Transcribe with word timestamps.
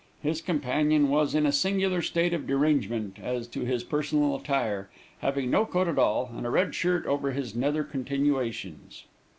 His 0.23 0.41
companion 0.41 1.09
was 1.09 1.35
in 1.35 1.45
a 1.45 1.51
singular 1.51 2.01
state 2.01 2.33
of 2.33 2.47
derangement 2.47 3.17
as 3.21 3.45
to 3.49 3.65
his 3.65 3.83
personal 3.83 4.35
attire, 4.35 4.89
having 5.19 5.51
no 5.51 5.63
coat 5.63 5.87
at 5.87 5.99
all, 5.99 6.31
and 6.35 6.43
a 6.43 6.49
red 6.49 6.73
shirt 6.73 7.05
over 7.05 7.33
his 7.33 7.53
nether 7.55 7.83
continuations. 7.83 9.03